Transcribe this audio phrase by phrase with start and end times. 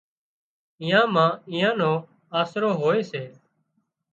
[0.81, 1.91] اين مان ايئان نو
[2.39, 3.23] آسرو هوئي سي